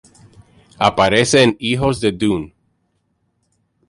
Aparece 0.79 1.43
en 1.43 1.55
"Hijos 1.59 1.99
de 2.01 2.11
Dune". 2.11 2.55